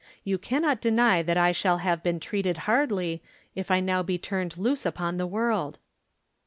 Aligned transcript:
You 0.23 0.39
cannot 0.39 0.81
deny 0.81 1.21
that 1.21 1.37
I 1.37 1.51
shall 1.51 1.77
have 1.77 2.01
been 2.01 2.19
treated 2.19 2.57
hardly 2.65 3.21
if 3.53 3.69
I 3.69 3.79
now 3.81 4.01
be 4.01 4.17
turned 4.17 4.57
loose 4.57 4.83
upon 4.83 5.17
the 5.17 5.27
world. 5.27 5.77